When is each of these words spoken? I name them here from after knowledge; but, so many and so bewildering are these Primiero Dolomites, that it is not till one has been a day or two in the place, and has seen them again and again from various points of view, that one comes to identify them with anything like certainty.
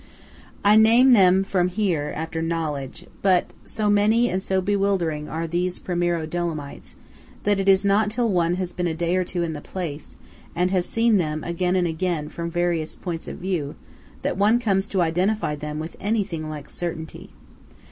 I 0.65 0.77
name 0.77 1.11
them 1.11 1.43
here 1.43 1.43
from 2.11 2.15
after 2.19 2.41
knowledge; 2.41 3.05
but, 3.21 3.53
so 3.67 3.87
many 3.87 4.31
and 4.31 4.41
so 4.41 4.59
bewildering 4.59 5.29
are 5.29 5.45
these 5.45 5.77
Primiero 5.77 6.25
Dolomites, 6.25 6.95
that 7.43 7.59
it 7.59 7.69
is 7.69 7.85
not 7.85 8.09
till 8.09 8.27
one 8.27 8.55
has 8.55 8.73
been 8.73 8.87
a 8.87 8.95
day 8.95 9.15
or 9.15 9.23
two 9.23 9.43
in 9.43 9.53
the 9.53 9.61
place, 9.61 10.15
and 10.55 10.71
has 10.71 10.87
seen 10.87 11.17
them 11.17 11.43
again 11.43 11.75
and 11.75 11.85
again 11.87 12.29
from 12.29 12.49
various 12.49 12.95
points 12.95 13.27
of 13.27 13.37
view, 13.37 13.75
that 14.23 14.39
one 14.39 14.57
comes 14.57 14.87
to 14.87 15.01
identify 15.03 15.53
them 15.53 15.77
with 15.77 15.95
anything 15.99 16.49
like 16.49 16.67
certainty. 16.67 17.29